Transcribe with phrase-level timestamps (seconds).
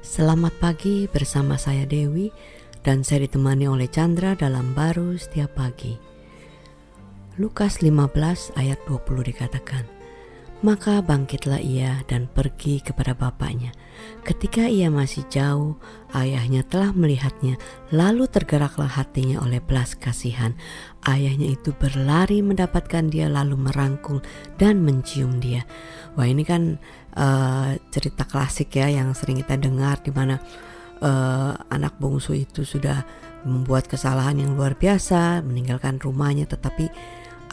[0.00, 2.32] Selamat pagi bersama saya Dewi
[2.80, 5.92] dan saya ditemani oleh Chandra dalam baru setiap pagi.
[7.36, 8.08] Lukas 15
[8.56, 9.84] ayat 20 dikatakan,
[10.64, 13.76] Maka bangkitlah ia dan pergi kepada bapaknya.
[14.24, 15.76] Ketika ia masih jauh,
[16.16, 17.60] ayahnya telah melihatnya,
[17.92, 20.56] lalu tergeraklah hatinya oleh belas kasihan.
[21.04, 24.24] Ayahnya itu berlari mendapatkan dia lalu merangkul
[24.56, 25.68] dan mencium dia.
[26.18, 26.76] Wah ini kan
[27.14, 30.42] uh, cerita klasik ya yang sering kita dengar di mana
[31.00, 33.06] uh, anak bungsu itu sudah
[33.46, 36.90] membuat kesalahan yang luar biasa, meninggalkan rumahnya tetapi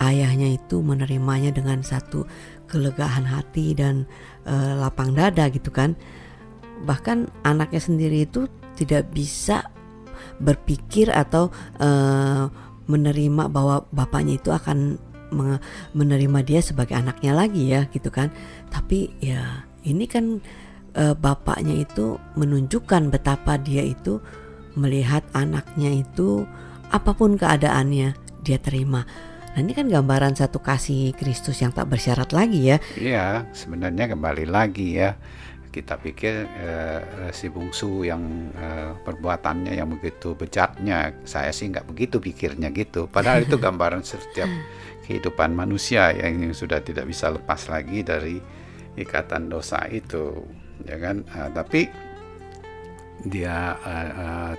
[0.03, 2.27] ayahnya itu menerimanya dengan satu
[2.67, 4.03] kelegaan hati dan
[4.45, 5.95] uh, lapang dada gitu kan.
[6.85, 8.45] Bahkan anaknya sendiri itu
[8.77, 9.65] tidak bisa
[10.37, 11.49] berpikir atau
[11.81, 12.45] uh,
[12.87, 15.01] menerima bahwa bapaknya itu akan
[15.93, 18.31] menerima dia sebagai anaknya lagi ya gitu kan.
[18.71, 20.39] Tapi ya ini kan
[20.97, 24.19] uh, bapaknya itu menunjukkan betapa dia itu
[24.77, 26.45] melihat anaknya itu
[26.93, 28.13] apa pun keadaannya
[28.45, 29.03] dia terima.
[29.57, 32.77] Nah ini kan gambaran satu kasih Kristus yang tak bersyarat lagi ya.
[32.93, 35.17] Iya, sebenarnya kembali lagi ya.
[35.77, 42.17] Kita pikir uh, si bungsu yang uh, perbuatannya yang begitu bejatnya, saya sih nggak begitu
[42.17, 43.05] pikirnya gitu.
[43.05, 44.49] Padahal itu gambaran setiap
[45.05, 48.41] kehidupan manusia yang sudah tidak bisa lepas lagi dari
[48.97, 50.41] ikatan dosa itu
[50.83, 51.87] ya kan uh, tapi
[53.25, 54.53] dia uh, uh,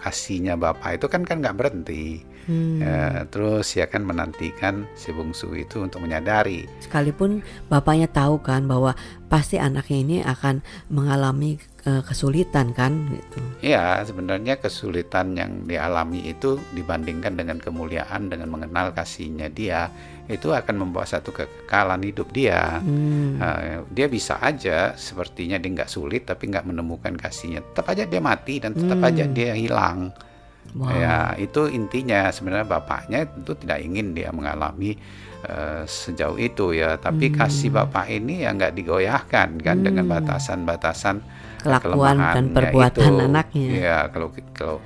[0.00, 2.80] kasihnya bapak itu kan kan nggak berhenti hmm.
[2.80, 8.96] uh, terus ya kan menantikan si bungsu itu untuk menyadari sekalipun bapaknya tahu kan bahwa
[9.26, 10.60] pasti anaknya ini akan
[10.92, 11.56] mengalami
[11.88, 18.92] uh, kesulitan kan gitu ya sebenarnya kesulitan yang dialami itu dibandingkan dengan kemuliaan dengan mengenal
[18.92, 19.88] kasihnya dia
[20.30, 22.78] itu akan membawa satu kekekalan hidup dia.
[22.78, 23.42] Hmm.
[23.42, 27.60] Uh, dia bisa aja sepertinya dia nggak sulit tapi nggak menemukan kasihnya.
[27.60, 29.08] Tetap aja dia mati dan tetap hmm.
[29.08, 30.14] aja dia hilang.
[30.72, 30.88] Wow.
[30.88, 34.96] Ya itu intinya sebenarnya bapaknya itu tidak ingin dia mengalami
[35.44, 36.96] uh, sejauh itu ya.
[36.96, 37.36] Tapi hmm.
[37.36, 39.84] kasih bapak ini ya nggak digoyahkan kan hmm.
[39.84, 41.16] dengan batasan-batasan
[41.62, 43.24] kelakuan dan perbuatan itu.
[43.28, 43.68] anaknya.
[43.68, 44.76] Ya kalau kalau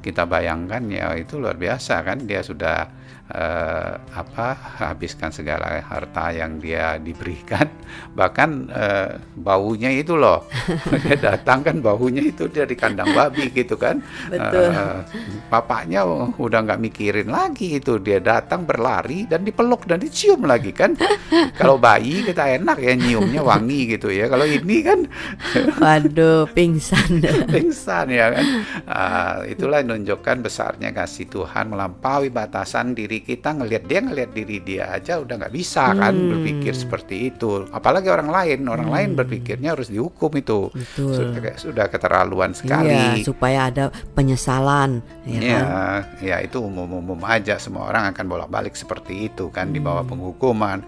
[0.00, 2.88] kita bayangkan ya itu luar biasa kan dia sudah
[3.30, 4.48] uh, apa
[4.82, 7.66] habiskan segala harta yang dia diberikan.
[8.18, 10.46] Bahkan uh, baunya itu loh.
[11.06, 14.02] Dia datang kan baunya itu dari kandang babi gitu kan.
[14.28, 14.70] Betul.
[14.70, 15.00] Uh,
[15.48, 16.04] bapaknya
[16.36, 17.98] udah nggak mikirin lagi itu.
[18.02, 20.98] Dia datang berlari dan dipeluk dan dicium lagi kan.
[21.60, 24.26] Kalau bayi kita enak ya nyiumnya wangi gitu ya.
[24.26, 25.06] Kalau ini kan
[25.78, 27.22] waduh pingsan.
[27.48, 28.44] Pingsan ya kan.
[28.84, 34.84] Uh, itulah menunjukkan besarnya kasih Tuhan melampaui batasan diri kita ngelihat dia ngelihat diri dia
[34.90, 36.30] aja udah nggak bisa kan hmm.
[36.34, 38.96] berpikir seperti itu apalagi orang lain orang hmm.
[38.96, 45.60] lain berpikirnya harus dihukum itu Sudah, sudah keterlaluan sekali iya, supaya ada penyesalan ya, ya
[45.62, 46.02] kan?
[46.20, 49.74] ya itu umum-umum aja semua orang akan bolak-balik seperti itu kan hmm.
[49.76, 50.12] di bawah hmm.
[50.12, 50.78] penghukuman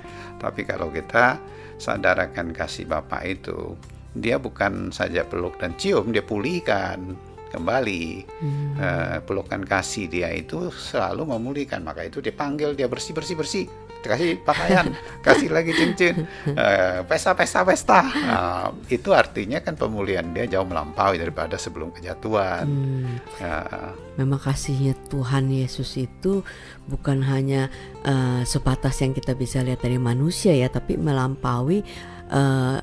[0.43, 1.39] tapi kalau kita
[1.79, 3.75] sadarkan kasih Bapak itu
[4.13, 7.17] dia bukan saja peluk dan cium dia pulihkan
[7.53, 8.05] kembali.
[8.41, 8.73] Hmm.
[8.81, 11.85] uh, pelukan kasih dia itu selalu memulihkan.
[11.85, 13.65] Maka itu dipanggil dia bersih bersih bersih
[14.03, 14.91] kasih pakaian
[15.27, 16.27] kasih lagi cincin.
[16.51, 18.01] Uh, pesta pesta pesta.
[18.03, 22.67] Uh, itu artinya kan pemulihan dia jauh melampaui daripada sebelum kejatuhan.
[22.67, 23.17] Hmm.
[23.39, 26.43] uh, memang kasihnya Tuhan Yesus itu
[26.91, 27.71] bukan hanya
[28.05, 31.81] uh, sebatas yang kita bisa lihat dari manusia ya tapi melampaui
[32.29, 32.79] uh,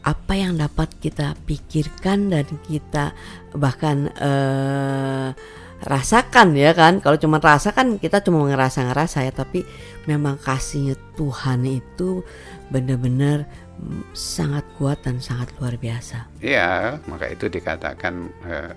[0.00, 3.12] apa yang dapat kita pikirkan dan kita
[3.52, 5.36] bahkan uh,
[5.80, 9.64] rasakan ya kan kalau cuma rasakan kita cuma ngerasa ngerasa ya tapi
[10.04, 12.20] memang kasihnya Tuhan itu
[12.68, 13.48] benar-benar
[14.12, 16.28] sangat kuat dan sangat luar biasa.
[16.44, 18.72] Iya, maka itu dikatakan uh,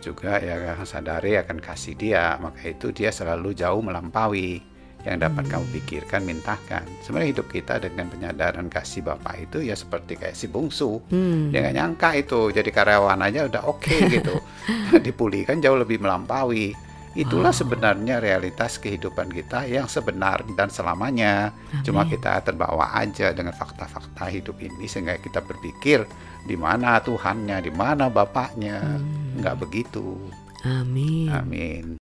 [0.00, 4.62] juga ya sadari akan kasih dia, maka itu dia selalu jauh melampaui
[5.06, 6.82] yang dapat kamu pikirkan, mintakan.
[7.06, 10.98] Sebenarnya hidup kita dengan penyadaran kasih Bapak itu ya seperti kayak si bungsu.
[11.08, 11.54] Hmm.
[11.54, 14.34] Dia nggak nyangka itu jadi karyawan aja udah oke okay gitu.
[15.06, 16.74] Dipulihkan jauh lebih melampaui.
[17.18, 17.56] Itulah oh.
[17.56, 21.50] sebenarnya realitas kehidupan kita yang sebenar dan selamanya.
[21.50, 21.82] Amin.
[21.86, 26.04] Cuma kita terbawa aja dengan fakta-fakta hidup ini sehingga kita berpikir
[26.44, 28.82] di mana Tuhannya, di mana Bapaknya.
[28.82, 29.40] Hmm.
[29.40, 30.20] Nggak begitu.
[30.66, 31.32] Amin.
[31.32, 31.96] Amin.